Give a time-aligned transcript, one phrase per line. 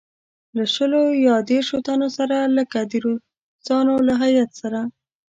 [0.57, 4.81] له شلو یا دېرشوتنو سره لکه د روسانو له هیات سره.